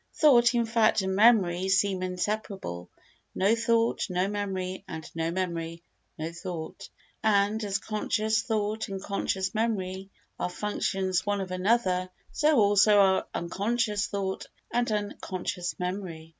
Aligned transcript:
Thought, 0.15 0.55
in 0.55 0.65
fact, 0.65 1.03
and 1.03 1.15
memory 1.15 1.69
seem 1.69 2.01
inseparable; 2.01 2.89
no 3.35 3.53
thought, 3.55 4.07
no 4.09 4.27
memory; 4.27 4.83
and 4.87 5.07
no 5.13 5.29
memory, 5.29 5.83
no 6.17 6.31
thought. 6.33 6.89
And, 7.23 7.63
as 7.63 7.77
conscious 7.77 8.41
thought 8.41 8.87
and 8.87 8.99
conscious 8.99 9.53
memory 9.53 10.09
are 10.39 10.49
functions 10.49 11.23
one 11.23 11.39
of 11.39 11.51
another, 11.51 12.09
so 12.31 12.57
also 12.57 12.97
are 12.97 13.27
unconscious 13.35 14.07
thought 14.07 14.47
and 14.73 14.91
unconscious 14.91 15.77
memory. 15.77 16.29